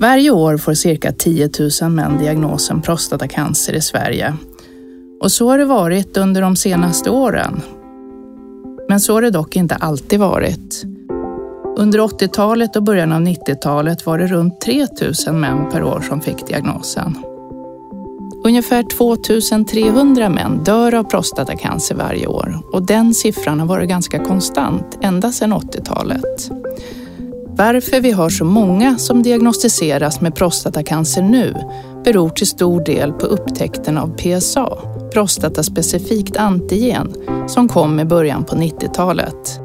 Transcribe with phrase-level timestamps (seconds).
[0.00, 1.50] Varje år får cirka 10
[1.82, 4.36] 000 män diagnosen prostatacancer i Sverige.
[5.20, 7.60] Och så har det varit under de senaste åren.
[8.88, 10.84] Men så har det dock inte alltid varit.
[11.78, 14.86] Under 80-talet och början av 90-talet var det runt 3
[15.26, 17.14] 000 män per år som fick diagnosen.
[18.44, 19.16] Ungefär 2
[19.64, 25.32] 300 män dör av prostatacancer varje år och den siffran har varit ganska konstant ända
[25.32, 26.50] sedan 80-talet.
[27.58, 31.54] Varför vi har så många som diagnostiseras med prostatacancer nu
[32.04, 34.68] beror till stor del på upptäckten av PSA,
[35.12, 37.14] prostataspecifikt antigen,
[37.46, 39.60] som kom i början på 90-talet.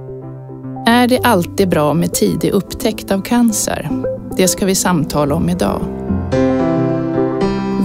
[0.88, 3.90] Är det alltid bra med tidig upptäckt av cancer?
[4.38, 5.82] Det ska vi samtala om idag.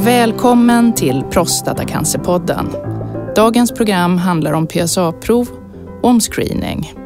[0.05, 2.67] Välkommen till Prostatacancerpodden.
[3.37, 5.49] Dagens program handlar om PSA-prov
[6.03, 6.98] och om screening.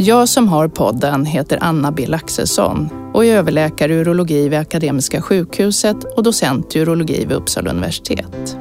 [0.00, 5.22] Jag som har podden heter Anna Bill Axelsson och är överläkare i urologi vid Akademiska
[5.22, 8.56] sjukhuset och docent i urologi vid Uppsala universitet.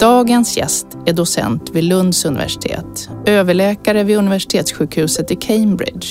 [0.00, 6.08] Dagens gäst är docent vid Lunds universitet, överläkare vid universitetssjukhuset i Cambridge.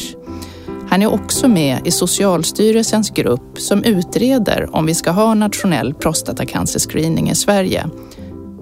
[0.89, 7.29] Han är också med i Socialstyrelsens grupp som utreder om vi ska ha nationell prostatacancerscreening
[7.29, 7.89] i Sverige.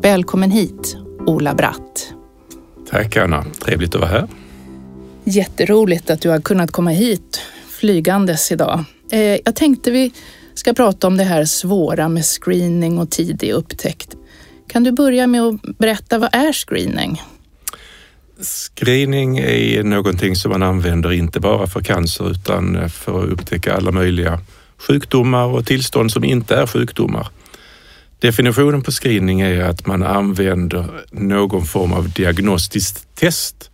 [0.01, 2.13] Välkommen hit, Ola Bratt.
[2.89, 4.27] Tack Anna, trevligt att vara här.
[5.25, 8.83] Jätteroligt att du har kunnat komma hit flygandes idag.
[9.11, 10.11] Eh, jag tänkte vi
[10.53, 14.15] ska prata om det här svåra med screening och tidig upptäckt.
[14.67, 17.21] Kan du börja med att berätta, vad är screening?
[18.41, 23.91] Screening är någonting som man använder inte bara för cancer utan för att upptäcka alla
[23.91, 24.39] möjliga
[24.77, 27.27] sjukdomar och tillstånd som inte är sjukdomar.
[28.19, 33.69] Definitionen på screening är att man använder någon form av diagnostiskt test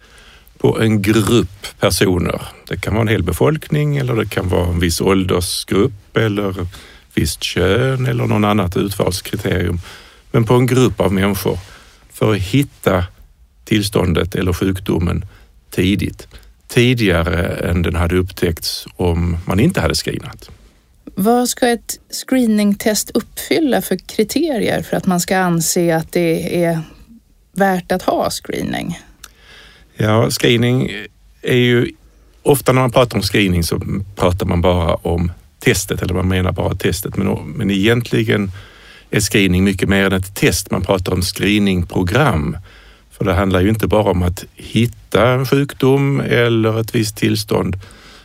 [0.60, 2.42] på en grupp personer.
[2.68, 6.68] Det kan vara en hel befolkning eller det kan vara en viss åldersgrupp eller
[7.14, 9.80] visst kön eller någon annat utvalskriterium.
[10.32, 11.60] Men på en grupp av människor
[12.14, 13.04] för att hitta
[13.66, 15.26] tillståndet eller sjukdomen
[15.70, 16.28] tidigt.
[16.68, 20.50] Tidigare än den hade upptäckts om man inte hade screenat.
[21.16, 26.82] Vad ska ett screeningtest uppfylla för kriterier för att man ska anse att det är
[27.54, 29.00] värt att ha screening?
[30.02, 30.92] Ja, screening
[31.42, 31.92] är ju
[32.44, 33.82] ofta när man pratar om screening så
[34.16, 37.18] pratar man bara om testet eller man menar bara testet.
[37.18, 38.52] Men, men egentligen
[39.12, 40.72] är screening mycket mer än ett test.
[40.72, 42.58] Man pratar om screeningprogram.
[43.12, 47.80] För det handlar ju inte bara om att hitta en sjukdom eller ett visst tillstånd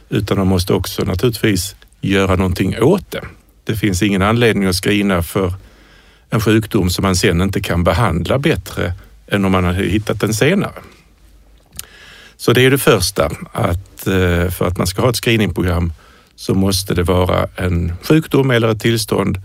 [0.09, 3.25] utan man måste också naturligtvis göra någonting åt det.
[3.65, 5.55] Det finns ingen anledning att screena för
[6.31, 8.93] en sjukdom som man sen inte kan behandla bättre
[9.27, 10.73] än om man har hittat den senare.
[12.37, 15.93] Så det är det första, att eh, för att man ska ha ett screeningprogram
[16.37, 19.41] så måste det vara en sjukdom eller ett tillstånd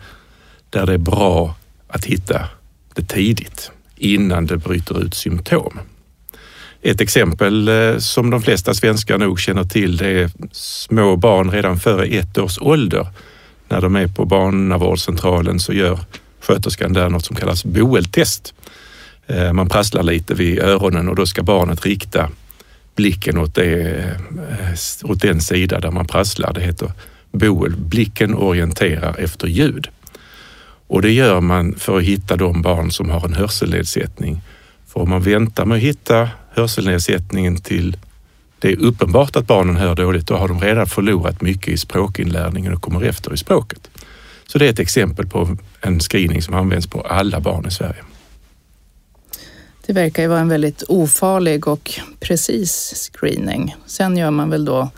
[0.69, 1.55] där det är bra
[1.87, 2.47] att hitta
[2.95, 5.79] det tidigt innan det bryter ut symptom.
[6.81, 11.79] Ett exempel eh, som de flesta svenskar nog känner till det är små barn redan
[11.79, 13.07] före ett års ålder.
[13.69, 15.99] När de är på barnavårdscentralen så gör
[16.41, 18.53] sköterskan där något som kallas boeltest.
[19.27, 22.29] Eh, man prasslar lite vid öronen och då ska barnet rikta
[22.99, 26.53] blicken åt, det, eh, åt den sida där man prasslar.
[26.53, 26.91] Det heter
[27.31, 27.75] boel.
[27.75, 29.87] Blicken orienterar efter ljud.
[30.87, 34.41] Och det gör man för att hitta de barn som har en hörselnedsättning.
[34.87, 37.97] För om man väntar med att hitta hörselnedsättningen till
[38.59, 42.73] det är uppenbart att barnen hör dåligt, då har de redan förlorat mycket i språkinlärningen
[42.73, 43.89] och kommer efter i språket.
[44.47, 48.03] Så det är ett exempel på en screening som används på alla barn i Sverige.
[49.89, 53.75] Det verkar ju vara en väldigt ofarlig och precis screening.
[53.85, 54.89] Sen gör man väl då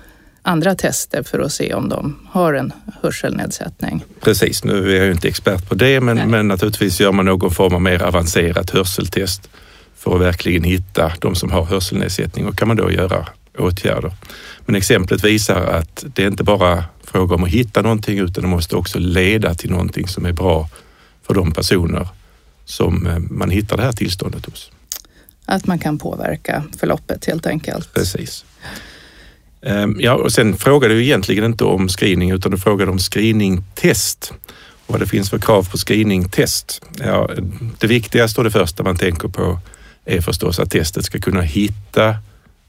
[0.41, 4.03] andra tester för att se om de har en hörselnedsättning.
[4.21, 7.51] Precis, nu är jag ju inte expert på det men, men naturligtvis gör man någon
[7.51, 9.49] form av mer avancerat hörseltest
[9.97, 13.27] för att verkligen hitta de som har hörselnedsättning och kan man då göra
[13.57, 14.13] åtgärder.
[14.65, 18.49] Men exemplet visar att det är inte bara fråga om att hitta någonting utan det
[18.49, 20.69] måste också leda till någonting som är bra
[21.27, 22.07] för de personer
[22.65, 24.71] som eh, man hittar det här tillståndet hos.
[25.51, 27.93] Att man kan påverka förloppet helt enkelt.
[27.93, 28.45] Precis.
[29.61, 34.33] Ehm, ja, och sen frågade du egentligen inte om screening utan du frågade om screeningtest
[34.85, 36.81] och vad det finns för krav på screeningtest.
[36.99, 37.29] Ja,
[37.79, 39.59] det viktigaste och det första man tänker på
[40.05, 42.15] är förstås att testet ska kunna hitta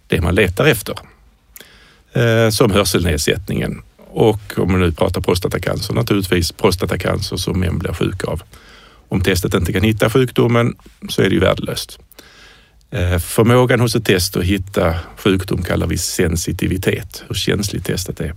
[0.07, 0.95] det man letar efter.
[2.13, 8.27] Eh, som hörselnedsättningen och om man nu pratar prostatacancer, naturligtvis prostatacancer som män blir sjuka
[8.27, 8.43] av.
[9.09, 10.77] Om testet inte kan hitta sjukdomen
[11.09, 11.99] så är det ju värdelöst.
[12.93, 18.35] Eh, förmågan hos ett test att hitta sjukdom kallar vi sensitivitet, hur känsligt testet är.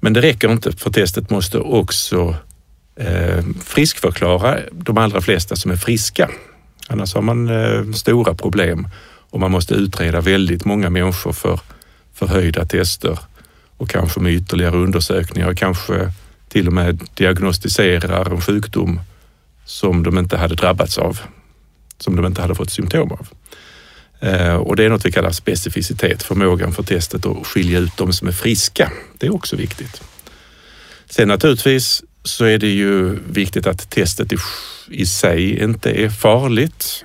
[0.00, 2.36] Men det räcker inte för testet måste också
[2.96, 6.30] eh, friskförklara de allra flesta som är friska.
[6.88, 8.88] Annars har man eh, stora problem
[9.30, 11.60] och man måste utreda väldigt många människor för
[12.14, 13.18] förhöjda tester
[13.76, 16.12] och kanske med ytterligare undersökningar och kanske
[16.48, 19.00] till och med diagnostiserar en sjukdom
[19.64, 21.20] som de inte hade drabbats av,
[22.02, 23.28] som de inte hade fått symptom av.
[24.20, 28.12] Eh, och det är något vi kallar specificitet, förmågan för testet att skilja ut de
[28.12, 28.92] som är friska.
[29.18, 30.02] Det är också viktigt.
[31.10, 34.32] Sen naturligtvis så är det ju viktigt att testet
[34.88, 37.04] i sig inte är farligt.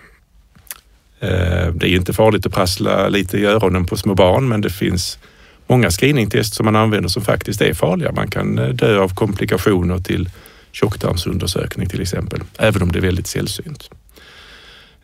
[1.20, 4.70] Eh, det är inte farligt att prassla lite i öronen på små barn, men det
[4.70, 5.20] finns
[5.68, 8.12] många screeningtest som man använder som faktiskt är farliga.
[8.12, 10.30] Man kan eh, dö av komplikationer till
[10.72, 13.90] tjocktarmsundersökning till exempel, även om det är väldigt sällsynt.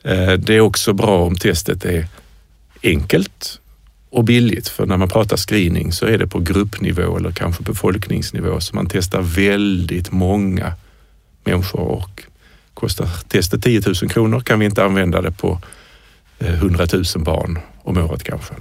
[0.04, 2.08] Eh, det är också bra om testet är
[2.84, 3.60] enkelt
[4.10, 8.60] och billigt, för när man pratar screening så är det på gruppnivå eller kanske befolkningsnivå,
[8.60, 10.74] så man testar väldigt många
[11.44, 12.24] människor och
[12.74, 15.62] kostar testet 10 000 kronor kan vi inte använda det på
[16.40, 18.54] eh, 100 000 barn om året kanske.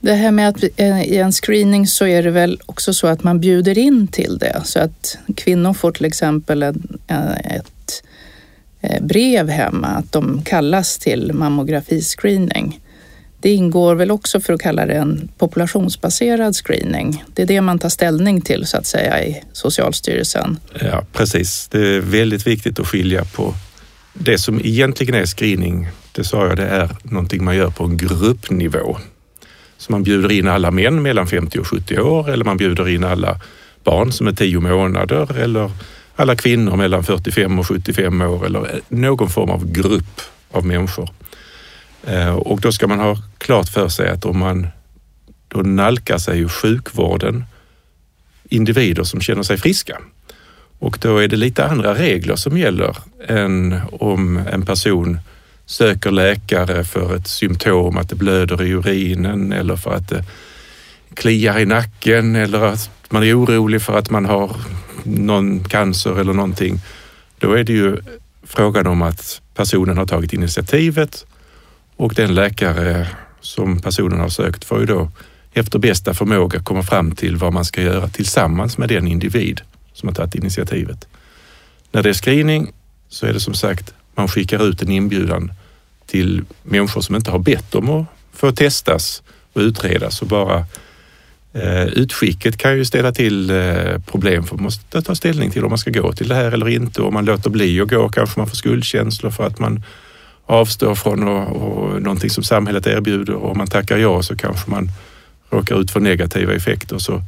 [0.00, 3.22] Det här med att eh, i en screening så är det väl också så att
[3.22, 6.98] man bjuder in till det så att kvinnor får till exempel en,
[7.44, 8.02] ett
[8.90, 12.80] Eh, brev hemma att de kallas till mammografiscreening.
[13.40, 17.24] Det ingår väl också för att kalla det en populationsbaserad screening.
[17.34, 20.58] Det är det man tar ställning till så att säga i Socialstyrelsen.
[20.80, 21.68] Ja, precis.
[21.68, 23.54] Det är väldigt viktigt att skilja på
[24.12, 25.88] det som egentligen är screening.
[26.12, 28.96] Det sa jag, det är någonting man gör på en gruppnivå.
[29.78, 33.04] Så man bjuder in alla män mellan 50 och 70 år eller man bjuder in
[33.04, 33.40] alla
[33.84, 35.70] barn som är 10 månader eller
[36.16, 40.20] alla kvinnor mellan 45 och 75 år eller eh, någon form av grupp
[40.50, 41.10] av människor.
[42.06, 44.66] Eh, och då ska man ha klart för sig att om man
[45.48, 47.44] då nalkar sig ju sjukvården
[48.48, 49.98] individer som känner sig friska.
[50.78, 52.96] Och då är det lite andra regler som gäller
[53.28, 55.20] än om en person
[55.66, 60.24] söker läkare för ett symptom, att det blöder i urinen eller för att det
[61.14, 64.56] kliar i nacken eller att man är orolig för att man har
[65.06, 66.80] någon cancer eller någonting.
[67.38, 67.96] Då är det ju
[68.42, 71.26] frågan om att personen har tagit initiativet
[71.96, 73.08] och den läkare
[73.40, 75.10] som personen har sökt får ju då
[75.52, 79.60] efter bästa förmåga komma fram till vad man ska göra tillsammans med den individ
[79.92, 81.08] som har tagit initiativet.
[81.92, 82.72] När det är screening
[83.08, 85.52] så är det som sagt man skickar ut en inbjudan
[86.06, 90.64] till människor som inte har bett om att få testas och utredas och bara
[91.62, 95.68] Eh, utskicket kan ju ställa till eh, problem för man måste ta ställning till om
[95.68, 97.02] man ska gå till det här eller inte.
[97.02, 99.82] Om man låter bli att gå kanske man får skuldkänslor för att man
[100.46, 104.70] avstår från och, och någonting som samhället erbjuder och om man tackar ja så kanske
[104.70, 104.90] man
[105.50, 106.98] råkar ut för negativa effekter.
[106.98, 107.22] Så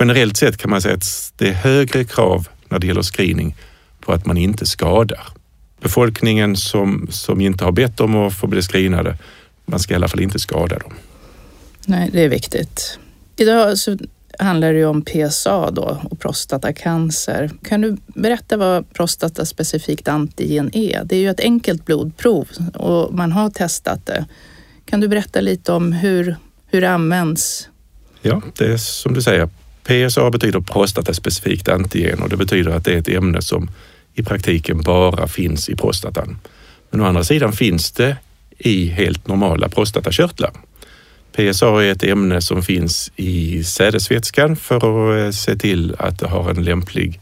[0.00, 3.56] generellt sett kan man säga att det är högre krav när det gäller screening
[4.00, 5.28] på att man inte skadar
[5.80, 9.18] befolkningen som, som inte har bett om att få bli screenade,
[9.66, 10.92] man ska i alla fall inte skada dem.
[11.86, 12.98] Nej, det är viktigt.
[13.40, 13.96] Idag så
[14.38, 17.50] handlar det ju om PSA då och prostatacancer.
[17.64, 21.04] Kan du berätta vad prostataspecifikt antigen är?
[21.04, 24.26] Det är ju ett enkelt blodprov och man har testat det.
[24.84, 26.36] Kan du berätta lite om hur,
[26.66, 27.68] hur det används?
[28.22, 29.48] Ja, det är som du säger.
[29.82, 33.70] PSA betyder prostataspecifikt antigen och det betyder att det är ett ämne som
[34.14, 36.38] i praktiken bara finns i prostatan.
[36.90, 38.16] Men å andra sidan finns det
[38.58, 40.52] i helt normala prostatakörtlar.
[41.38, 46.28] PSA är ett ämne som finns i sädesvätskan för att eh, se till att det
[46.28, 47.20] har en lämplig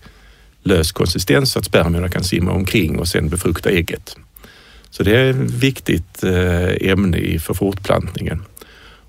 [0.62, 4.16] lös konsistens så att spermierna kan simma omkring och sen befrukta ägget.
[4.90, 8.42] Så det är ett viktigt eh, ämne för fortplantningen.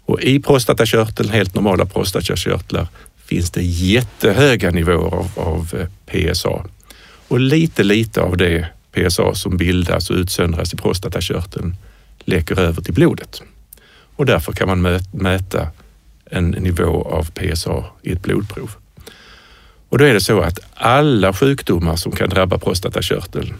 [0.06, 2.88] Och i prostatakörteln, helt normala prostatakörtlar,
[3.26, 6.66] finns det jättehöga nivåer av, av eh, PSA.
[7.28, 11.76] Och lite, lite av det PSA som bildas och utsöndras i prostatakörteln
[12.26, 13.42] läcker över till blodet.
[14.18, 15.68] Och därför kan man mäta
[16.26, 18.72] en nivå av PSA i ett blodprov.
[19.90, 23.54] Och då är det så att alla sjukdomar som kan drabba prostatakörteln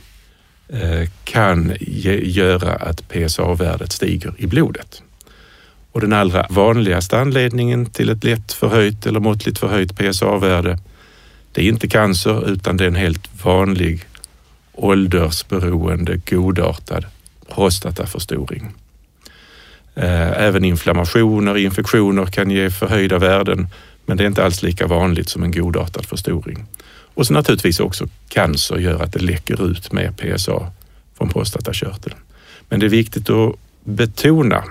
[0.70, 1.74] eh, kan
[2.22, 5.02] göra att PSA-värdet stiger i blodet.
[5.92, 10.80] Och den allra vanligaste anledningen till ett lätt förhöjt eller måttligt förhöjt PSA-värde
[11.58, 14.06] det är inte cancer utan det är en helt vanlig
[14.74, 17.06] åldersberoende godartad
[17.50, 18.74] prostataförstoring.
[19.98, 23.68] Eh, även inflammationer, infektioner kan ge förhöjda värden,
[24.06, 26.66] men det är inte alls lika vanligt som en godartad förstoring.
[26.90, 30.72] Och så naturligtvis också cancer gör att det läcker ut mer PSA
[31.18, 32.16] från prostatakörteln.
[32.70, 34.64] Men det är viktigt att betona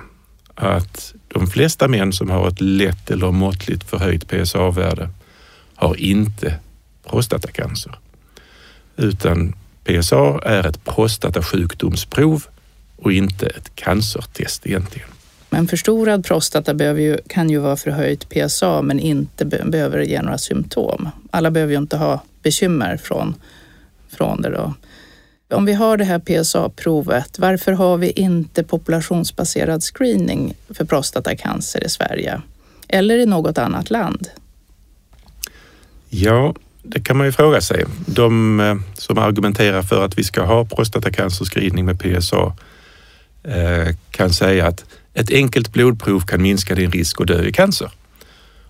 [0.55, 5.11] att de flesta män som har ett lätt eller måttligt förhöjt PSA-värde
[5.75, 6.55] har inte
[7.11, 7.99] prostatacancer.
[8.97, 9.55] Utan
[9.85, 12.45] PSA är ett prostatasjukdomsprov
[12.97, 15.09] och inte ett cancertest egentligen.
[15.51, 20.23] Men förstorad prostata behöver ju, kan ju vara förhöjt PSA men inte be, behöver ge
[20.23, 21.09] några symptom.
[21.31, 23.35] Alla behöver ju inte ha bekymmer från,
[24.09, 24.51] från det.
[24.51, 24.75] Då.
[25.51, 31.89] Om vi har det här PSA-provet, varför har vi inte populationsbaserad screening för prostatacancer i
[31.89, 32.41] Sverige?
[32.89, 34.29] Eller i något annat land?
[36.09, 37.85] Ja, det kan man ju fråga sig.
[38.07, 42.57] De eh, som argumenterar för att vi ska ha prostatacancerscreening med PSA
[43.43, 44.85] eh, kan säga att
[45.17, 47.91] ett enkelt blodprov kan minska din risk att dö i cancer.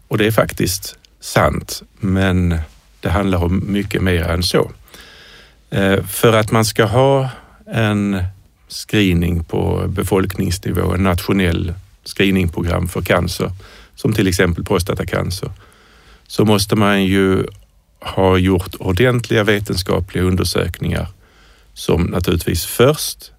[0.08, 2.58] Och det är faktiskt sant, men
[3.00, 4.70] det handlar om mycket mer än så.
[5.70, 7.30] Eh, för att man ska ha
[7.66, 8.24] en
[8.68, 11.74] screening på befolkningsnivå, en nationell
[12.04, 13.50] screeningprogram för cancer,
[13.94, 15.50] som till exempel prostatacancer,
[16.26, 17.46] så måste man ju
[18.00, 21.08] ha gjort ordentliga vetenskapliga undersökningar
[21.74, 23.32] som naturligtvis först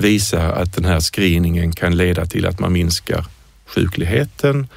[0.00, 3.26] visar att den här screeningen kan leda till att man minskar
[3.66, 4.68] sjukligheten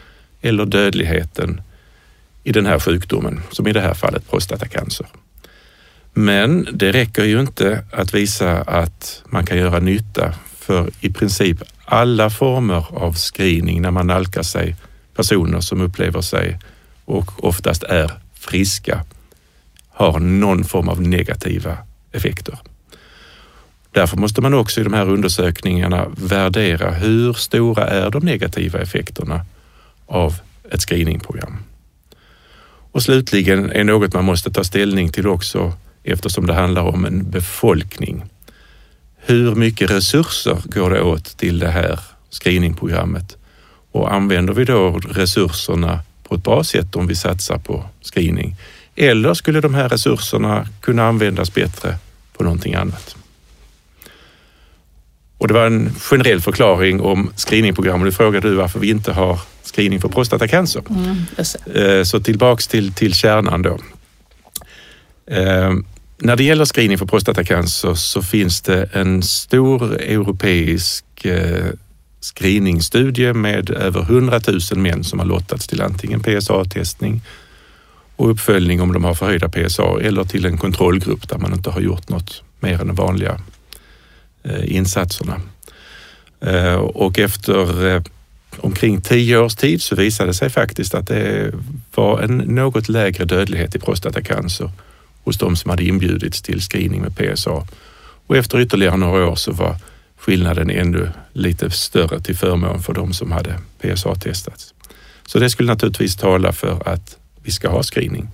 [0.42, 1.62] eller dödligheten
[2.44, 5.08] i den här sjukdomen, som i det här fallet prostatacancer.
[6.14, 11.62] Men det räcker ju inte att visa att man kan göra nytta för i princip
[11.86, 14.76] alla former av screening när man nalkar sig
[15.16, 16.60] personer som upplever sig
[17.06, 19.04] och oftast är friska
[19.90, 21.78] har någon form av negativa
[22.12, 22.60] effekter.
[23.94, 29.46] Därför måste man också i de här undersökningarna värdera hur stora är de negativa effekterna
[30.06, 30.36] av
[30.72, 31.58] ett screeningprogram.
[32.92, 35.74] Och slutligen är något man måste ta ställning till också
[36.04, 38.24] eftersom det handlar om en befolkning.
[39.18, 43.38] Hur mycket resurser går det åt till det här screeningprogrammet?
[43.92, 48.56] Och använder vi då resurserna på ett bra sätt om vi satsar på screening?
[48.96, 51.98] Eller skulle de här resurserna kunna användas bättre
[52.38, 53.16] på någonting annat?
[55.44, 59.12] Och det var en generell förklaring om screeningprogram och nu frågar du varför vi inte
[59.12, 60.84] har screening för prostatacancer.
[60.90, 63.78] Mm, så tillbaks till, till kärnan då.
[65.32, 65.74] Eh,
[66.18, 71.66] när det gäller screening för prostatacancer så finns det en stor europeisk eh,
[72.22, 74.40] screeningstudie med över 100
[74.72, 77.22] 000 män som har lottats till antingen PSA-testning
[78.16, 81.82] och uppföljning om de har förhöjda PSA eller till en kontrollgrupp där man inte har
[81.82, 83.38] gjort något mer än de vanliga eh,
[84.44, 85.42] Eh, insatserna.
[86.42, 88.02] Eh, och efter eh,
[88.58, 91.54] omkring tio års tid så visade det sig faktiskt att det
[91.96, 94.72] var en något lägre dödlighet i prostatacancer
[95.24, 97.68] hos de som hade inbjudits till screening med PSA.
[98.28, 99.76] Och efter ytterligare några år så var
[100.18, 104.74] skillnaden ännu lite större till förmån för de som hade PSA-testats.
[105.28, 108.28] Så det skulle naturligtvis tala för att vi ska ha screening.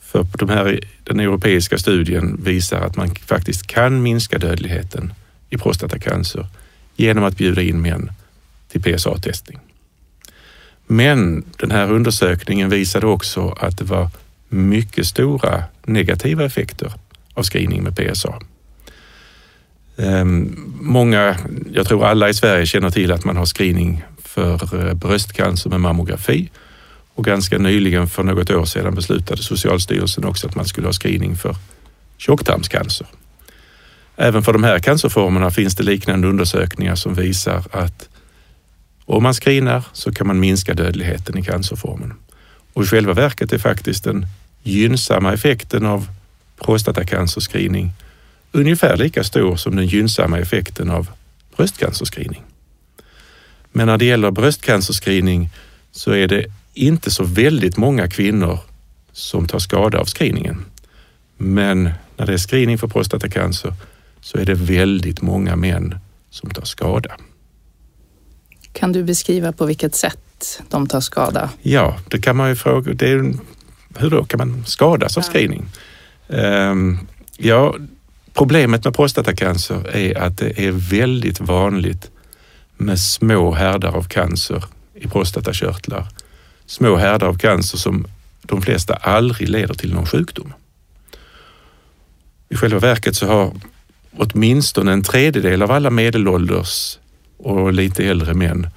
[0.00, 5.12] För de här, den europeiska studien visar att man faktiskt kan minska dödligheten
[5.52, 6.46] i prostatacancer
[6.96, 8.10] genom att bjuda in män
[8.68, 9.58] till PSA-testning.
[10.86, 14.10] Men den här undersökningen visade också att det var
[14.48, 16.92] mycket stora negativa effekter
[17.34, 18.38] av screening med PSA.
[19.96, 21.36] Ehm, många,
[21.72, 25.80] jag tror alla i Sverige känner till att man har screening för eh, bröstcancer med
[25.80, 26.50] mammografi
[27.14, 31.36] och ganska nyligen, för något år sedan, beslutade Socialstyrelsen också att man skulle ha screening
[31.36, 31.56] för
[32.18, 33.06] tjocktarmscancer.
[34.16, 38.08] Även för de här cancerformerna finns det liknande undersökningar som visar att
[39.04, 42.14] om man screenar så kan man minska dödligheten i cancerformen.
[42.72, 44.26] Och i själva verket är faktiskt den
[44.62, 46.08] gynnsamma effekten av
[46.60, 47.92] prostatacancerscreening
[48.52, 51.10] ungefär lika stor som den gynnsamma effekten av
[51.56, 52.42] bröstcancerscreening.
[53.72, 55.50] Men när det gäller bröstcancerscreening
[55.92, 58.58] så är det inte så väldigt många kvinnor
[59.12, 60.64] som tar skada av screeningen.
[61.36, 63.74] Men när det är screening för prostatacancer
[64.22, 65.98] så är det väldigt många män
[66.30, 67.16] som tar skada.
[68.72, 71.50] Kan du beskriva på vilket sätt de tar skada?
[71.62, 72.94] Ja, det kan man ju fråga.
[72.94, 73.34] Det är,
[73.98, 75.66] hur då kan man skadas av screening?
[76.28, 76.98] Um,
[77.36, 77.74] ja,
[78.34, 82.10] problemet med prostatacancer är att det är väldigt vanligt
[82.76, 84.64] med små härdar av cancer
[84.94, 86.08] i prostatakörtlar.
[86.66, 88.06] Små härdar av cancer som
[88.42, 90.52] de flesta aldrig leder till någon sjukdom.
[92.48, 93.52] I själva verket så har
[94.16, 96.98] åtminstone en tredjedel av alla medelålders
[97.38, 98.68] och lite äldre män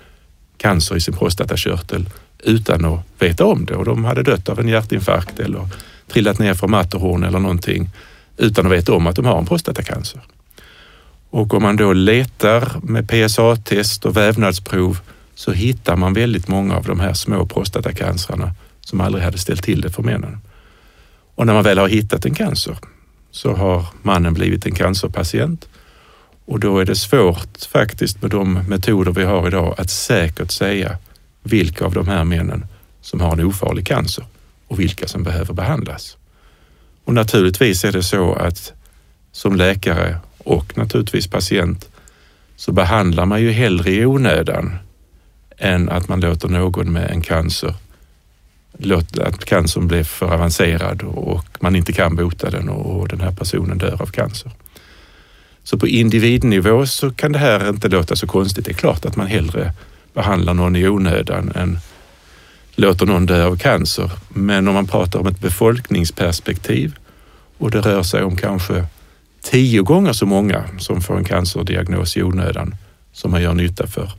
[0.58, 2.10] cancer i sin prostatakörtel
[2.44, 5.68] utan att veta om det och de hade dött av en hjärtinfarkt eller
[6.08, 7.90] trillat ner från Matterhorn eller någonting
[8.38, 10.22] utan att veta om att de har en prostatacancer.
[11.30, 15.00] Och om man då letar med PSA-test och vävnadsprov
[15.36, 18.52] så hittar man väldigt många av de här små prostatacancerna
[18.82, 20.38] som aldrig hade ställt till det för männen.
[21.36, 22.78] Och när man väl har hittat en cancer
[23.36, 25.68] så har mannen blivit en cancerpatient
[26.46, 30.98] och då är det svårt faktiskt med de metoder vi har idag att säkert säga
[31.44, 32.66] vilka av de här männen
[33.02, 34.26] som har en ofarlig cancer
[34.68, 36.18] och vilka som behöver behandlas.
[37.06, 38.74] Och naturligtvis är det så att
[39.32, 41.90] som läkare och naturligtvis patient
[42.56, 44.76] så behandlar man ju hellre i onödan
[45.58, 47.74] än att man låter någon med en cancer
[49.22, 53.78] att cancern blir för avancerad och man inte kan bota den och den här personen
[53.78, 54.52] dör av cancer.
[55.64, 58.66] Så på individnivå så kan det här inte låta så konstigt.
[58.66, 59.72] Det är klart att man hellre
[60.14, 61.80] behandlar någon i onödan än
[62.76, 64.12] låter någon dö av cancer.
[64.30, 66.96] Men om man pratar om ett befolkningsperspektiv
[67.58, 68.86] och det rör sig om kanske
[69.42, 72.76] tio gånger så många som får en cancerdiagnos i onödan
[73.12, 74.12] som man gör nytta för.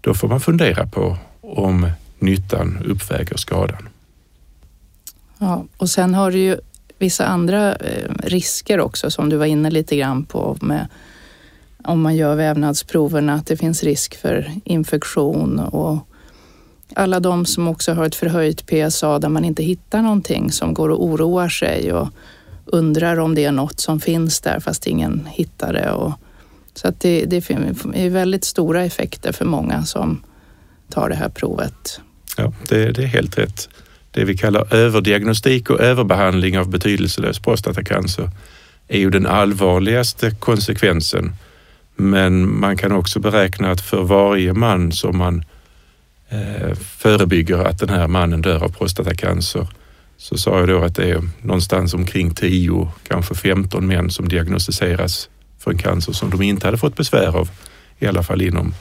[0.00, 3.88] Då får man fundera på om nyttan uppväger skadan.
[5.38, 6.56] Ja, och sen har du ju
[6.98, 10.88] vissa andra eh, risker också som du var inne lite grann på med
[11.84, 15.98] om man gör vävnadsproverna, att det finns risk för infektion och
[16.94, 20.88] alla de som också har ett förhöjt PSA där man inte hittar någonting som går
[20.88, 22.08] och oroar sig och
[22.64, 25.90] undrar om det är något som finns där fast ingen hittar det.
[25.90, 26.12] Och,
[26.74, 30.22] så att det, det är väldigt stora effekter för många som
[30.90, 32.00] tar det här provet.
[32.36, 33.68] Ja, det, det är helt rätt.
[34.10, 38.30] Det vi kallar överdiagnostik och överbehandling av betydelselös prostatacancer
[38.88, 41.32] är ju den allvarligaste konsekvensen.
[41.96, 45.44] Men man kan också beräkna att för varje man som man
[46.28, 49.68] eh, förebygger att den här mannen dör av prostatacancer
[50.16, 55.28] så sa jag då att det är någonstans omkring 10, kanske 15 män som diagnostiseras
[55.58, 57.50] för en cancer som de inte hade fått besvär av,
[57.98, 58.74] i alla fall inom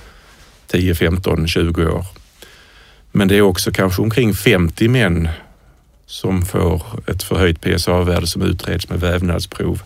[0.67, 2.05] 10, 15, 20 år.
[3.17, 5.29] Men det är också kanske omkring 50 män
[6.05, 9.81] som får ett förhöjt PSA-värde som utreds med vävnadsprov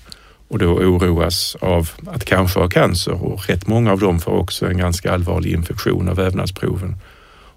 [0.47, 4.67] och då oroas av att kanske ha cancer och rätt många av dem får också
[4.67, 6.95] en ganska allvarlig infektion av vävnadsproven.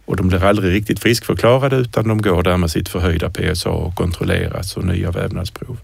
[0.05, 3.94] Och de blir aldrig riktigt friskförklarade utan de går där med sitt förhöjda PSA och
[3.94, 5.79] kontrolleras och nya vävnadsprov.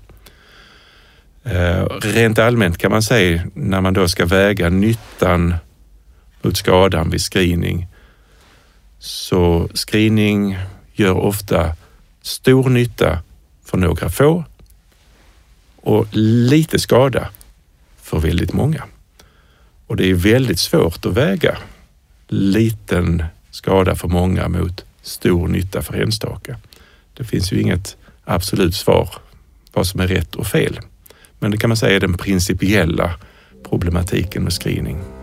[1.45, 5.55] Eh, rent allmänt kan man säga när man då ska väga nyttan
[6.43, 7.87] mot skadan vid screening
[8.99, 10.59] så screening
[10.93, 11.77] gör ofta
[12.23, 13.19] stor nytta
[13.65, 14.45] för några få
[15.77, 17.29] och lite skada
[18.03, 18.85] för väldigt många.
[19.87, 21.59] Och det är väldigt svårt att väga
[22.29, 26.57] liten skada för många mot stor nytta för enstaka.
[27.15, 29.11] Det finns ju inget absolut svar
[29.73, 30.81] vad som är rätt och fel.
[31.39, 33.15] Men det kan man säga är den principiella
[33.69, 35.18] problematiken med screening.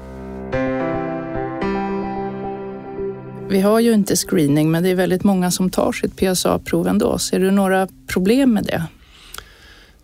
[3.50, 7.18] Vi har ju inte screening, men det är väldigt många som tar sitt PSA-prov ändå.
[7.18, 8.84] Ser du några problem med det?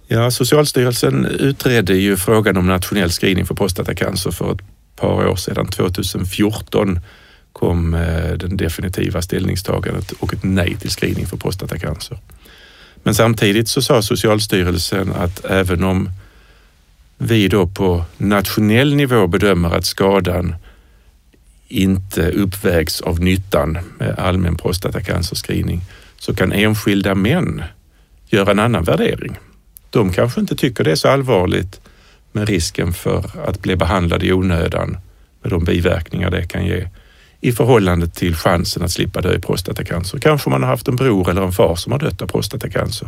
[0.07, 4.61] Ja, Socialstyrelsen utredde ju frågan om nationell screening för prostatacancer för ett
[4.95, 5.67] par år sedan.
[5.67, 6.99] 2014
[7.53, 12.17] kom eh, den det definitiva ställningstagandet och ett nej till screening för prostatacancer.
[13.03, 16.09] Men samtidigt så sa Socialstyrelsen att även om
[17.17, 20.55] vi då på nationell nivå bedömer att skadan
[21.71, 25.81] inte uppvägs av nyttan med allmän prostatacancerscreening
[26.19, 27.63] så kan enskilda män
[28.27, 29.37] göra en annan värdering.
[29.89, 31.81] De kanske inte tycker det är så allvarligt
[32.31, 34.97] med risken för att bli behandlad i onödan
[35.41, 36.87] med de biverkningar det kan ge
[37.41, 40.19] i förhållande till chansen att slippa dö i prostatacancer.
[40.19, 43.07] Kanske man har haft en bror eller en far som har dött av prostatacancer.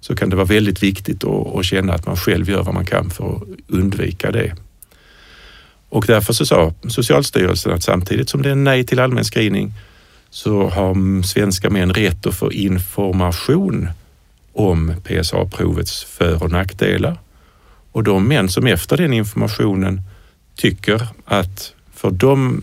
[0.00, 3.10] Så kan det vara väldigt viktigt att, känna att man själv gör vad man kan
[3.10, 4.56] för att undvika det.
[5.94, 9.72] Och därför så sa Socialstyrelsen att samtidigt som det är nej till allmän screening
[10.30, 13.88] så har svenska män rätt att få information
[14.52, 17.18] om PSA-provets för och nackdelar.
[17.92, 20.02] Och de män som efter den informationen
[20.56, 22.62] tycker att för de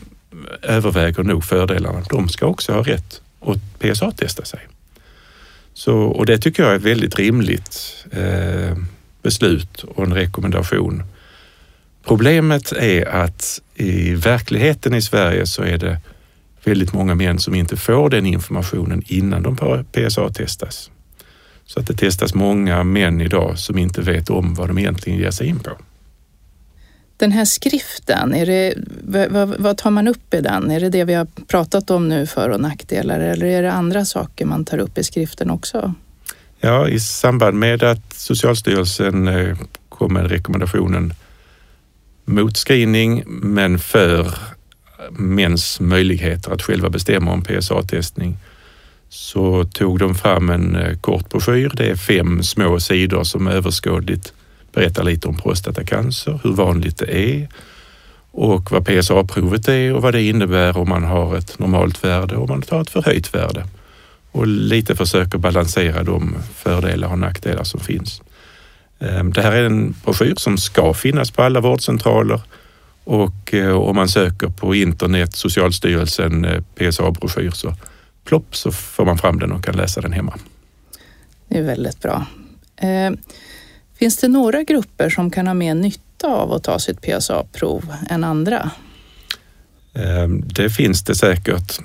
[0.61, 4.59] överväger nog fördelarna, de ska också ha rätt att PSA-testa sig.
[5.73, 8.77] Så, och det tycker jag är ett väldigt rimligt eh,
[9.21, 11.03] beslut och en rekommendation
[12.03, 15.97] Problemet är att i verkligheten i Sverige så är det
[16.63, 19.55] väldigt många män som inte får den informationen innan de
[19.91, 20.91] PSA-testas.
[21.65, 25.31] Så att det testas många män idag som inte vet om vad de egentligen ger
[25.31, 25.71] sig in på.
[27.17, 28.73] Den här skriften, är det,
[29.29, 30.71] vad, vad, tar man upp i den?
[30.71, 34.05] Är det det vi har pratat om nu, för och nackdelar, eller är det andra
[34.05, 35.93] saker man tar upp i skriften också?
[36.59, 39.57] Ja, i samband med att Socialstyrelsen eh,
[39.89, 41.13] kom med rekommendationen
[42.25, 44.33] mot screening men för
[45.11, 48.37] mäns möjligheter att själva bestämma om PSA-testning
[49.09, 51.71] så tog de fram en eh, kort broschyr.
[51.73, 54.33] Det är fem små sidor som överskådligt
[54.73, 57.47] berättar lite om prostatacancer, hur vanligt det är
[58.31, 62.43] och vad PSA-provet är och vad det innebär om man har ett normalt värde och
[62.43, 63.65] om man tar ett förhöjt värde.
[64.31, 68.21] Och lite försöker balansera de fördelar och nackdelar som finns.
[69.01, 72.41] Ehm, det här är en broschyr som ska finnas på alla vårdcentraler
[73.03, 77.73] och eh, om man söker på internet Socialstyrelsen eh, PSA-broschyr så
[78.25, 80.33] plopp så får man fram den och kan läsa den hemma.
[81.47, 82.25] Det är väldigt bra.
[82.77, 83.11] Eh,
[83.99, 88.23] finns det några grupper som kan ha mer nytta av att ta sitt PSA-prov än
[88.23, 88.71] andra?
[89.93, 91.79] Eh, det finns det säkert.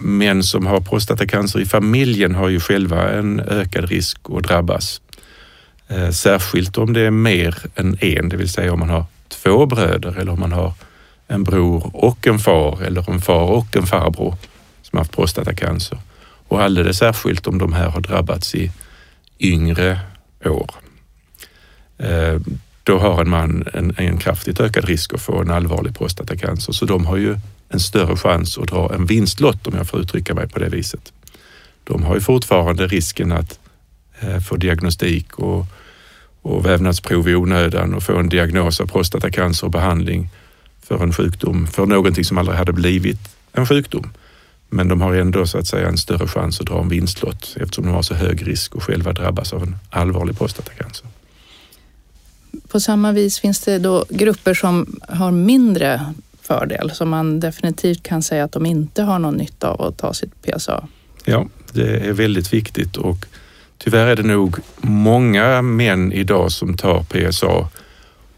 [0.00, 5.00] Män som har prostatacancer i familjen har ju själva en ökad risk att drabbas.
[5.92, 9.66] Eh, särskilt om det är mer än en, det vill säga om man har två
[9.66, 10.74] bröder eller om man har
[11.28, 14.36] en bror och en far eller en far och en farbror
[14.82, 15.98] som haft prostatacancer.
[16.48, 18.72] Och alldeles särskilt om de här har drabbats i
[19.40, 20.00] yngre
[20.44, 20.70] år.
[21.98, 22.40] Eh,
[22.82, 26.72] då har en man en, en kraftigt ökad risk att få en allvarlig prostatacancer.
[26.72, 27.36] Så de har ju
[27.68, 31.12] en större chans att dra en vinstlott om jag får uttrycka mig på det viset.
[31.84, 33.58] De har ju fortfarande risken att
[34.48, 35.66] få diagnostik och,
[36.42, 40.28] och vävnadsprov i onödan och få en diagnos av prostatacancer och behandling
[40.82, 43.18] för en sjukdom, för någonting som aldrig hade blivit
[43.52, 44.12] en sjukdom.
[44.68, 47.84] Men de har ändå så att säga en större chans att dra en vinstlott eftersom
[47.84, 51.06] de har så hög risk att själva drabbas av en allvarlig prostatacancer.
[52.68, 58.22] På samma vis finns det då grupper som har mindre fördel, som man definitivt kan
[58.22, 60.88] säga att de inte har någon nytta av att ta sitt PSA.
[61.24, 63.26] Ja, det är väldigt viktigt och
[63.84, 67.68] tyvärr är det nog många män idag som tar PSA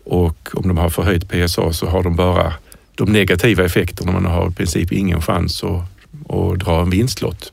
[0.04, 2.52] och om de har förhöjt PSA så har de bara
[2.94, 4.12] de negativa effekterna.
[4.12, 5.82] Man har i princip ingen chans att
[6.28, 7.52] att dra en vinstlott.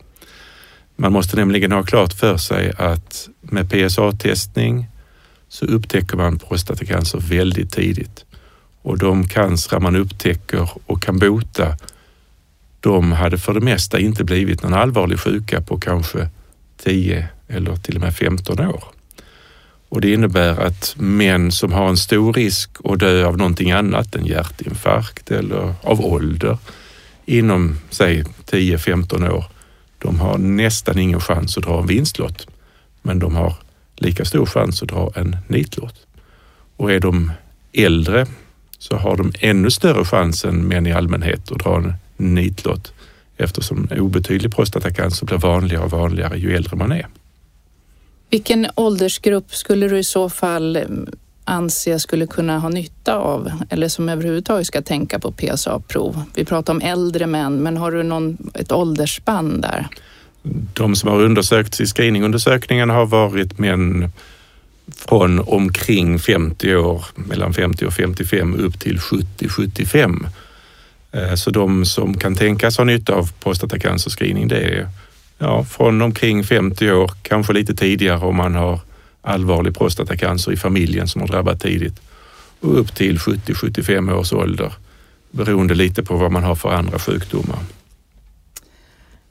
[0.95, 4.87] Man måste nämligen ha klart för sig att med PSA-testning
[5.49, 8.25] så upptäcker man prostatacancer väldigt tidigt
[8.81, 11.77] och de cancer man upptäcker och kan bota,
[12.79, 16.29] de hade för det mesta inte blivit någon allvarlig sjuka på kanske
[16.83, 18.83] 10 eller till och med 15 år.
[19.89, 24.15] Och det innebär att män som har en stor risk att dö av någonting annat,
[24.15, 26.57] en hjärtinfarkt eller av ålder,
[27.25, 29.45] inom säg 10-15 år,
[29.97, 32.47] de har nästan ingen chans att dra en vinstlott,
[33.01, 33.55] men de har
[33.95, 35.95] lika stor chans att dra en nitlott.
[36.77, 37.31] Och är de
[37.73, 38.27] äldre
[38.77, 42.93] så har de ännu större chans än män i allmänhet att dra en nitlott
[43.43, 47.07] eftersom obetydlig prostatacancer blir vanligare och vanligare ju äldre man är.
[48.29, 50.79] Vilken åldersgrupp skulle du i så fall
[51.43, 56.23] anser skulle kunna ha nytta av eller som överhuvudtaget ska tänka på PSA-prov?
[56.35, 59.87] Vi pratar om äldre män, men har du någon, ett åldersspann där?
[60.73, 64.11] De som har undersökts i screeningundersökningen har varit män
[64.95, 70.25] från omkring 50 år, mellan 50 och 55 upp till 70-75.
[71.11, 74.87] Eh, så de som kan tänkas ha nytta av prostatacancerscreening det är
[75.37, 78.79] ja, från omkring 50 år, kanske lite tidigare om man har
[79.21, 82.01] allvarlig prostatacancer i familjen som har drabbat tidigt
[82.59, 84.73] och upp till 70-75 års ålder
[85.31, 87.59] beroende lite på vad man har för andra sjukdomar.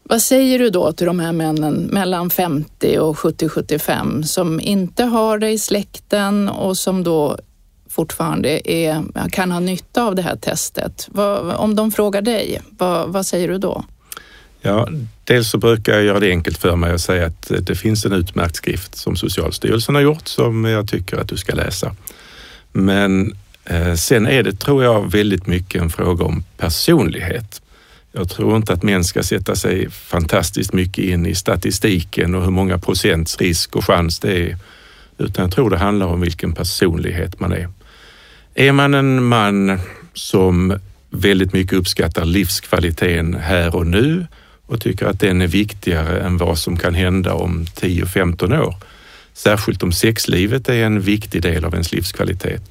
[0.02, 5.38] Vad säger du då till de här männen mellan 50 och 70-75 som inte har
[5.38, 7.38] det i släkten och som då
[7.90, 11.08] fortfarande är, kan ha nytta av det här testet?
[11.12, 13.84] Vad, om de frågar dig, vad, vad säger du då?
[14.62, 14.88] Ja,
[15.24, 18.12] dels så brukar jag göra det enkelt för mig och säga att det finns en
[18.12, 21.96] utmärkt skrift som Socialstyrelsen har gjort som jag tycker att du ska läsa.
[22.72, 27.62] Men eh, sen är det, tror jag, väldigt mycket en fråga om personlighet.
[28.12, 32.50] Jag tror inte att män ska sätta sig fantastiskt mycket in i statistiken och hur
[32.50, 34.56] många procents risk och chans det är,
[35.18, 37.68] utan jag tror det handlar om vilken personlighet man är.
[38.60, 39.78] Är man en man
[40.14, 40.78] som
[41.10, 44.26] väldigt mycket uppskattar livskvaliteten här och nu
[44.66, 48.74] och tycker att den är viktigare än vad som kan hända om 10-15 år.
[49.32, 52.62] Särskilt om sexlivet är en viktig del av ens livskvalitet.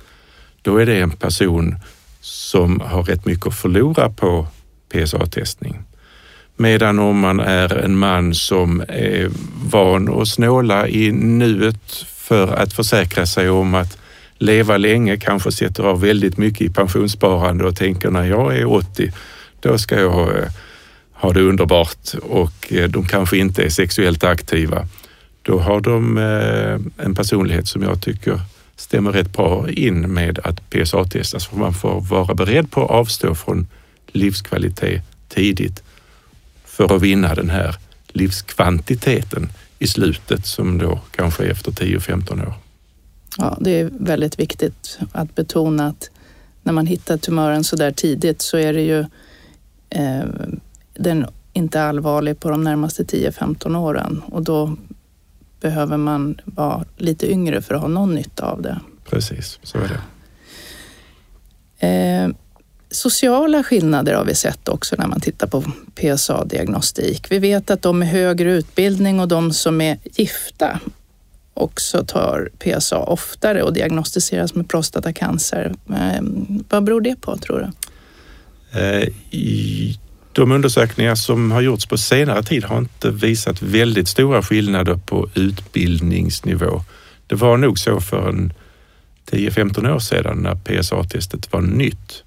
[0.61, 1.75] Då är det en person
[2.21, 4.47] som har rätt mycket att förlora på
[4.93, 5.79] PSA-testning.
[6.57, 9.29] Medan om man är en man som är
[9.71, 13.98] van att snåla i nuet för att försäkra sig om att
[14.39, 19.11] leva länge, kanske sätter av väldigt mycket i pensionssparande och tänker när jag är 80,
[19.59, 20.11] då ska jag
[21.13, 24.87] ha eh, det underbart och eh, de kanske inte är sexuellt aktiva.
[25.41, 28.41] Då har de eh, en personlighet som jag tycker
[28.75, 31.33] stämmer rätt bra in med att PSA-testas.
[31.33, 33.67] Alltså för man får vara beredd på att avstå från
[34.07, 35.83] livskvalitet tidigt
[36.65, 37.75] för att vinna den här
[38.07, 42.53] livskvantiteten i slutet som då kanske är efter 10-15 år.
[43.39, 46.09] Ja, det är väldigt viktigt att betona att
[46.63, 48.99] när man hittar tumören så där tidigt så är det ju
[49.89, 50.25] eh,
[50.93, 54.75] den inte allvarlig på de närmaste 10-15 åren och då
[55.61, 58.79] behöver man vara lite yngre för att ha någon nytta av det.
[59.09, 60.01] Precis, så är det.
[61.87, 62.29] Eh,
[62.91, 65.63] sociala skillnader har vi sett också när man tittar på
[65.95, 67.31] PSA-diagnostik.
[67.31, 70.79] Vi vet att de med högre utbildning och de som är gifta
[71.61, 75.73] också tar PSA oftare och diagnostiseras med prostatacancer.
[75.95, 77.71] Ehm, vad beror det på tror du?
[78.79, 79.99] Eh, I
[80.33, 85.29] de undersökningar som har gjorts på senare tid har inte visat väldigt stora skillnader på
[85.33, 86.83] utbildningsnivå.
[87.27, 88.53] Det var nog så för en
[89.31, 92.23] 10-15 år sedan när PSA-testet var nytt.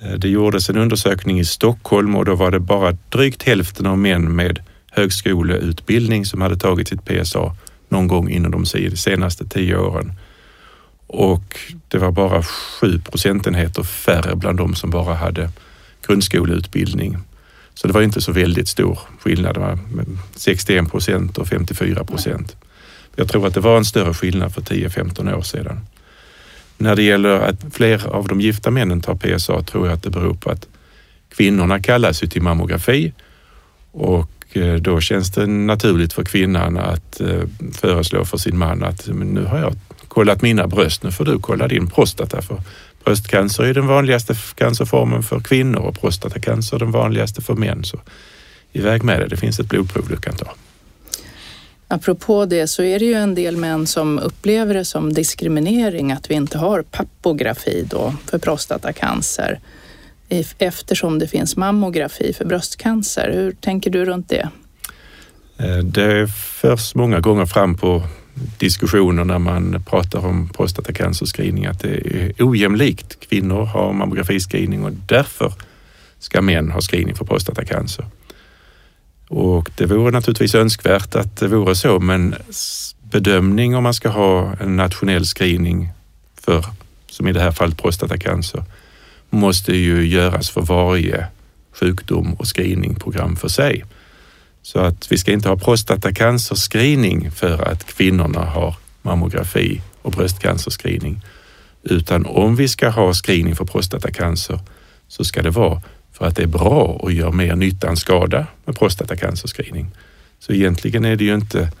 [0.00, 3.98] Eh, det gjordes en undersökning i Stockholm och då var det bara drygt hälften av
[3.98, 4.60] män med
[4.90, 7.56] högskoleutbildning som hade tagit sitt PSA
[7.90, 10.12] någon gång inom de senaste tio åren.
[11.06, 15.50] Och det var bara sju procentenheter färre bland de som bara hade
[16.06, 17.18] grundskoleutbildning.
[17.74, 19.54] Så det var inte så väldigt stor skillnad.
[19.54, 19.78] Det var
[20.34, 22.56] 61 procent och 54 procent.
[23.16, 25.80] Jag tror att det var en större skillnad för 10-15 år sedan.
[26.78, 30.10] När det gäller att fler av de gifta männen tar PSA tror jag att det
[30.10, 30.66] beror på att
[31.28, 33.12] kvinnorna kallas ju till mammografi
[33.92, 39.08] och Eh, då känns det naturligt för kvinnan att eh, föreslå för sin man att
[39.08, 39.74] nu har jag
[40.08, 42.62] kollat mina bröst, nu får du kolla din prostata för
[43.04, 47.84] bröstcancer är den vanligaste cancerformen för kvinnor och prostatacancer den vanligaste för män.
[47.84, 48.00] Så
[48.72, 50.54] iväg med det, det finns ett blodprov du kan ta.
[51.88, 56.30] Apropå det så är det ju en del män som upplever det som diskriminering att
[56.30, 59.60] vi inte har pappografi då för prostatacancer
[60.58, 63.30] eftersom det finns mammografi för bröstcancer.
[63.32, 64.48] Hur tänker du runt det?
[65.58, 68.02] Eh, det förs många gånger fram på
[68.58, 73.20] diskussioner när man pratar om prostatacancerscreening att det är ojämlikt.
[73.20, 75.52] Kvinnor har mammografiscreening och därför
[76.18, 78.06] ska män ha screening för prostatacancer.
[79.28, 82.34] Och det vore naturligtvis önskvärt att det vore så, men
[83.02, 85.88] bedömning om man ska ha en nationell screening
[86.40, 86.64] för,
[87.10, 88.64] som i det här fallet prostatacancer,
[89.30, 91.26] måste ju göras för varje
[91.72, 93.84] sjukdom och screeningprogram för sig.
[94.62, 101.20] Så att vi ska inte ha prostatacancerscreening för att kvinnorna har mammografi och bröstcancerscreening.
[101.82, 104.60] Utan om vi ska ha screening för prostatacancer
[105.08, 108.46] så ska det vara för att det är bra och gör mer nytta än skada
[108.64, 109.90] med prostatacancerscreening.
[110.38, 111.72] Så egentligen är det ju inte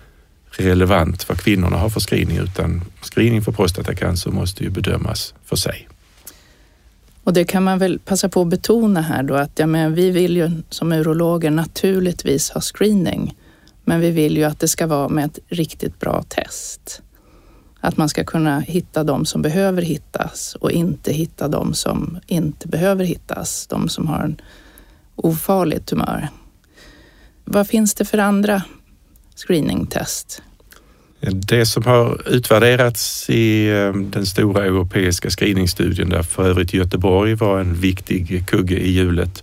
[0.50, 5.88] relevant vad kvinnorna har för screening utan screening för prostatacancer måste ju bedömas för sig.
[7.24, 10.10] Och det kan man väl passa på att betona här då att ja, men vi
[10.10, 13.36] vill ju som urologer naturligtvis ha screening.
[13.84, 17.02] Men vi vill ju att det ska vara med ett riktigt bra test.
[17.80, 22.68] Att man ska kunna hitta de som behöver hittas och inte hitta de som inte
[22.68, 23.66] behöver hittas.
[23.66, 24.40] De som har en
[25.16, 26.28] ofarlig tumör.
[27.44, 28.62] Vad finns det för andra
[29.36, 30.42] screeningtest?
[31.20, 37.60] Det som har utvärderats i eh, den stora europeiska screeningstudien där för övrigt Göteborg var
[37.60, 39.42] en viktig kugge i hjulet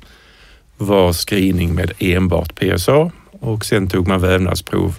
[0.77, 4.95] var screening med enbart PSA och sen tog man vävnadsprov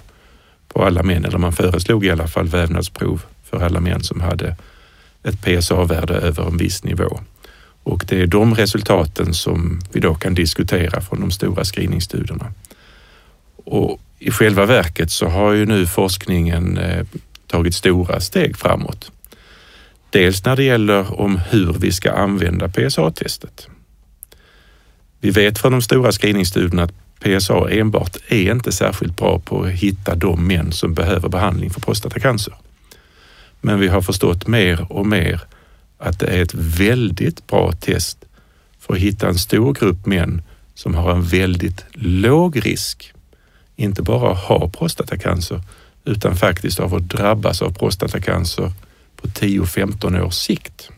[0.67, 4.55] på alla män, eller man föreslog i alla fall vävnadsprov för alla män som hade
[5.23, 7.19] ett PSA-värde över en viss nivå.
[7.83, 12.53] Och det är de resultaten som vi då kan diskutera från de stora screeningstudierna.
[13.65, 17.05] Och i själva verket så har ju nu forskningen eh,
[17.47, 19.11] tagit stora steg framåt.
[20.09, 23.67] Dels när det gäller om hur vi ska använda PSA-testet.
[25.19, 29.71] Vi vet från de stora screeningstudierna att PSA enbart är inte särskilt bra på att
[29.71, 32.53] hitta de män som behöver behandling för prostatacancer.
[33.61, 35.41] Men vi har förstått mer och mer
[35.97, 38.25] att det är ett väldigt bra test
[38.79, 40.41] för att hitta en stor grupp män
[40.73, 43.13] som har en väldigt låg risk
[43.79, 45.61] inte bara har prostatacancer
[46.05, 48.71] utan faktiskt av att drabbas av prostatacancer
[49.15, 50.89] på 10-15 års sikt.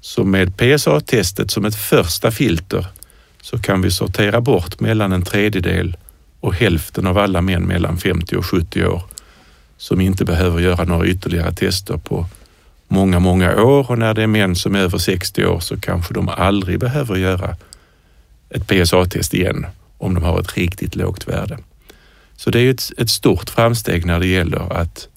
[0.00, 2.86] Så med PSA-testet som ett första filter
[3.42, 5.96] så kan vi sortera bort mellan en tredjedel
[6.40, 9.02] och hälften av alla män mellan 50 och 70 år
[9.76, 12.26] som inte behöver göra några ytterligare tester på
[12.88, 16.14] många, många år och när det är män som är över 60 år så kanske
[16.14, 17.56] de aldrig behöver göra
[18.50, 19.66] ett PSA-test igen
[19.98, 21.58] om de har ett riktigt lågt värde.
[22.36, 25.08] Så det är ett, ett stort framsteg när det gäller att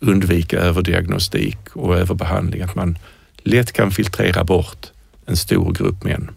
[0.00, 2.98] undvika överdiagnostik och överbehandling, att man
[3.36, 4.86] lätt kan filtrera bort
[5.26, 6.30] en stor grupp män.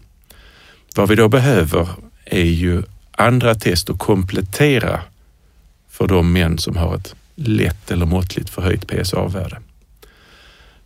[0.96, 1.88] Vad vi då behöver
[2.24, 5.00] är ju andra test och komplettera
[5.90, 9.58] för de män som har ett lätt eller måttligt förhöjt PSA-värde.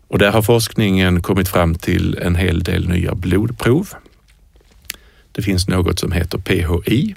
[0.09, 3.89] Och där har forskningen kommit fram till en hel del nya blodprov.
[5.39, 7.15] Det finns något som heter PHI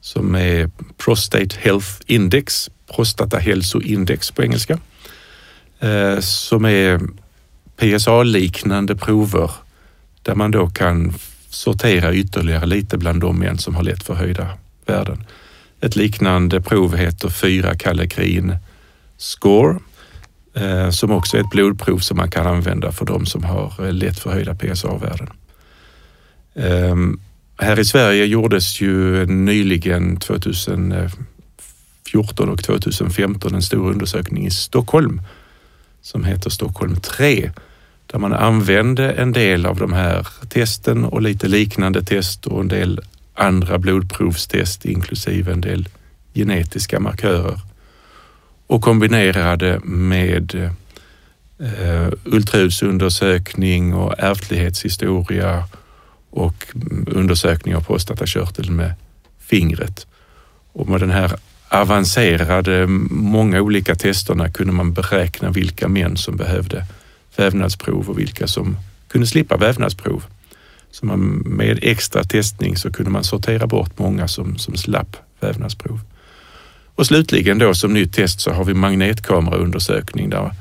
[0.00, 4.78] som är Prostate Health Index, prostatahälsoindex på engelska,
[5.80, 7.00] eh, som är
[7.76, 9.50] PSA-liknande prover
[10.22, 11.14] där man då kan
[11.48, 14.48] sortera ytterligare lite bland de män som har lätt förhöjda
[14.86, 15.24] värden.
[15.80, 18.56] Ett liknande prov heter 4 kalekrin
[19.16, 19.78] score
[20.54, 23.92] eh, som också är ett blodprov som man kan använda för de som har eh,
[23.92, 25.28] lätt förhöjda PSA-värden.
[26.54, 27.20] Ehm,
[27.58, 35.20] här i Sverige gjordes ju nyligen 2014 och 2015 en stor undersökning i Stockholm
[36.02, 37.50] som heter Stockholm 3
[38.06, 42.68] där man använde en del av de här testen och lite liknande test och en
[42.68, 43.00] del
[43.34, 45.88] andra blodprovstest inklusive en del
[46.34, 47.60] genetiska markörer
[48.66, 50.54] och kombinerade med
[51.58, 55.64] eh, ultraljudsundersökning och ärftlighetshistoria
[56.34, 56.66] och
[57.06, 58.94] undersökning av prostatakörteln med
[59.38, 60.06] fingret.
[60.72, 61.32] Och med den här
[61.68, 66.86] avancerade, många olika testerna kunde man beräkna vilka män som behövde
[67.36, 68.76] vävnadsprov och vilka som
[69.08, 70.24] kunde slippa vävnadsprov.
[70.90, 76.00] Så man, med extra testning så kunde man sortera bort många som, som slapp vävnadsprov.
[76.94, 80.54] Och slutligen då som nytt test så har vi magnetkameraundersökning där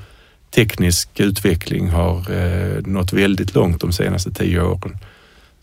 [0.55, 4.97] teknisk utveckling har eh, nått väldigt långt de senaste tio åren.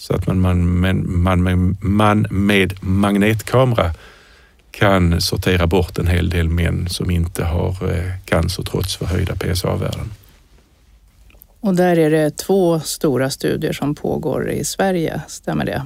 [0.01, 3.93] Så att man, man, man, man, man med magnetkamera
[4.71, 10.11] kan sortera bort en hel del män som inte har eh, cancer trots förhöjda PSA-värden.
[11.61, 15.83] Och där är det två stora studier som pågår i Sverige, stämmer det?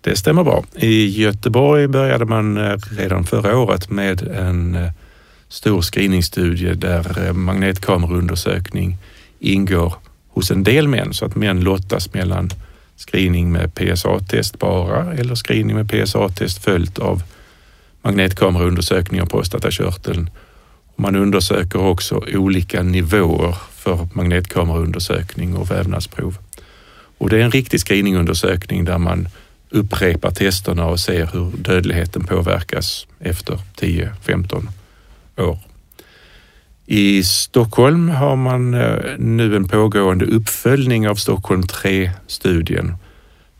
[0.00, 0.64] Det stämmer bra.
[0.74, 4.90] I Göteborg började man eh, redan förra året med en eh,
[5.48, 8.96] stor screeningstudie där magnetkameraundersökning
[9.38, 9.94] ingår
[10.28, 12.50] hos en del män så att män lottas mellan
[12.96, 17.22] screening med PSA-test bara eller screening med PSA-test följt av
[18.02, 20.30] magnetkameraundersökning av prostatakörteln.
[20.96, 26.38] Man undersöker också olika nivåer för magnetkameraundersökning och vävnadsprov.
[27.18, 29.28] Och det är en riktig screeningundersökning där man
[29.70, 34.68] upprepar testerna och ser hur dödligheten påverkas efter 10-15
[35.36, 35.58] år.
[36.88, 42.96] I Stockholm har man eh, nu en pågående uppföljning av Stockholm 3-studien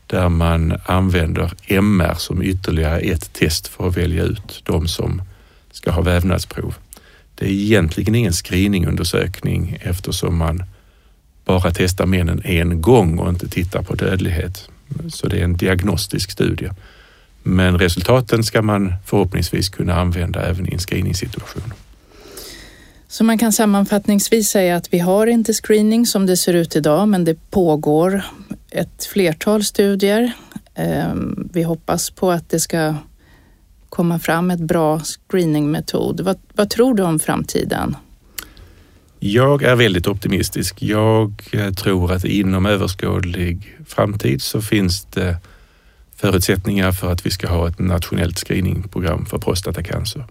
[0.07, 5.21] där man använder MR som ytterligare ett test för att välja ut de som
[5.71, 6.75] ska ha vävnadsprov.
[7.35, 10.63] Det är egentligen ingen screeningundersökning eftersom man
[11.45, 14.69] bara testar männen en gång och inte tittar på dödlighet.
[15.09, 16.69] Så det är en diagnostisk studie.
[17.43, 21.73] Men resultaten ska man förhoppningsvis kunna använda även i en screeningssituation.
[23.07, 27.07] Så man kan sammanfattningsvis säga att vi har inte screening som det ser ut idag,
[27.07, 28.21] men det pågår
[28.71, 30.31] ett flertal studier.
[30.75, 32.95] Ehm, vi hoppas på att det ska
[33.89, 36.21] komma fram ett bra screeningmetod.
[36.21, 37.95] Vad, vad tror du om framtiden?
[39.19, 40.81] Jag är väldigt optimistisk.
[40.81, 45.37] Jag eh, tror att inom överskådlig framtid så finns det
[46.15, 50.25] förutsättningar för att vi ska ha ett nationellt screeningprogram för prostatacancer.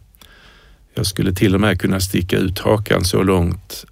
[0.99, 3.85] Jag skulle till och med kunna sticka ut hakan så långt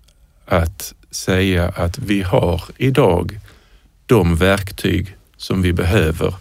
[0.47, 3.41] att säga att vi har idag
[4.07, 6.35] de verktyg som vi behöver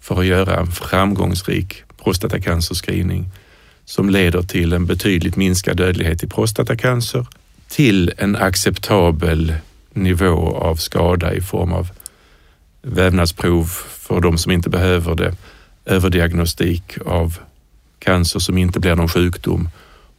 [0.00, 3.30] för att göra en framgångsrik prostatacancerscreening
[3.84, 7.26] som leder till en betydligt minskad dödlighet i prostatacancer
[7.68, 9.54] till en acceptabel
[9.92, 11.88] nivå av skada i form av
[12.82, 15.34] vävnadsprov för de som inte behöver det,
[15.84, 17.38] överdiagnostik av
[17.98, 19.68] cancer som inte blir någon sjukdom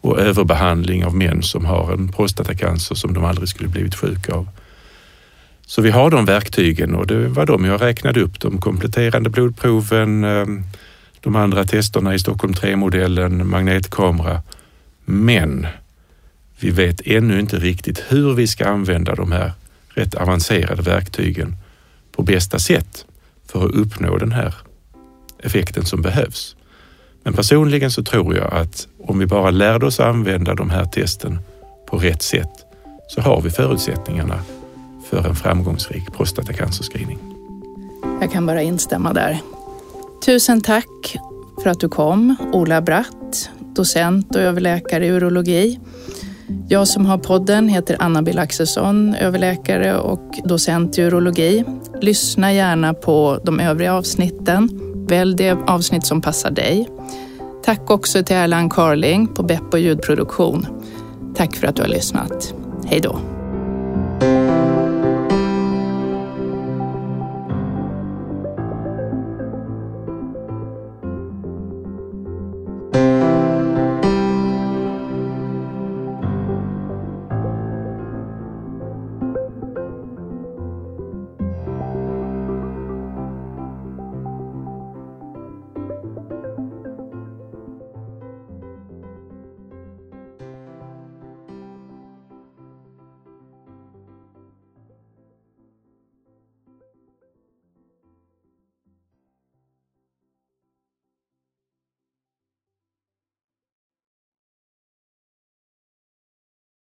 [0.02, 4.48] och överbehandling av män som har en prostatacancer som de aldrig skulle blivit sjuka av.
[5.66, 10.24] Så vi har de verktygen och det var de jag räknade upp, de kompletterande blodproven,
[10.24, 10.64] ehm,
[11.22, 14.42] de andra testerna i Stockholm 3-modellen, magnetkamera.
[15.06, 15.68] Men
[16.60, 19.52] vi vet ännu inte riktigt hur vi ska använda de här
[19.88, 21.56] rätt avancerade verktygen
[22.16, 23.06] på bästa sätt
[23.48, 24.54] för att uppnå den här
[25.44, 26.57] effekten som behövs.
[27.28, 31.40] Men personligen så tror jag att om vi bara lärde oss använda de här testen
[31.90, 32.52] på rätt sätt
[33.08, 34.40] så har vi förutsättningarna
[35.10, 37.20] för en framgångsrik prostatacancerscreening.
[38.22, 39.40] Jag kan bara instämma där.
[40.26, 41.18] Tusen tack
[41.64, 45.80] för att du kom, Ola Bratt, docent och överläkare i urologi.
[46.70, 51.64] Jag som har podden heter Anna-Bill Axelsson, överläkare och docent i urologi.
[52.02, 56.90] Lyssna gärna på de övriga avsnitten Välj det avsnitt som passar dig.
[57.64, 60.68] Tack också till Erland Carling på Beppo ljudproduktion.
[61.36, 62.54] Tack för att du har lyssnat.
[62.86, 63.20] Hej då.